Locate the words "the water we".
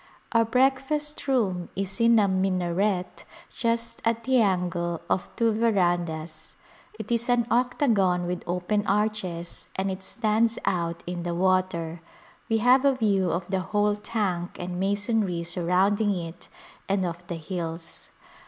11.21-12.57